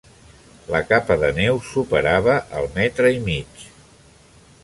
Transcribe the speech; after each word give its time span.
La 0.75 0.79
capa 0.91 1.17
de 1.23 1.29
neu 1.39 1.59
superava 1.73 2.39
el 2.61 2.67
metre 2.79 3.13
i 3.19 3.23
mig. 3.31 3.67